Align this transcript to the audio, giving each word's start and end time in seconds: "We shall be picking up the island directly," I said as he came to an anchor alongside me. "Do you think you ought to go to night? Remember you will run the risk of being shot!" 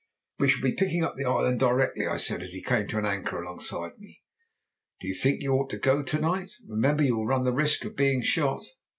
"We 0.39 0.49
shall 0.49 0.63
be 0.63 0.73
picking 0.73 1.03
up 1.03 1.13
the 1.15 1.25
island 1.25 1.59
directly," 1.59 2.07
I 2.07 2.17
said 2.17 2.41
as 2.41 2.53
he 2.53 2.63
came 2.63 2.87
to 2.87 2.97
an 2.97 3.05
anchor 3.05 3.39
alongside 3.39 3.99
me. 3.99 4.23
"Do 4.99 5.07
you 5.07 5.13
think 5.13 5.43
you 5.43 5.53
ought 5.53 5.69
to 5.69 5.77
go 5.77 6.01
to 6.01 6.19
night? 6.19 6.49
Remember 6.67 7.03
you 7.03 7.17
will 7.17 7.27
run 7.27 7.43
the 7.43 7.53
risk 7.53 7.85
of 7.85 7.95
being 7.95 8.23
shot!" 8.23 8.65